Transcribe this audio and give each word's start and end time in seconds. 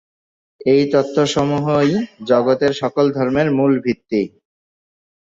এই 0.65 0.83
তথ্যসমূহই 0.93 1.91
জগতের 2.23 2.73
সকল 2.81 3.05
ধর্মের 3.17 3.47
মূল 3.57 3.73
ভিত্তি। 3.85 4.21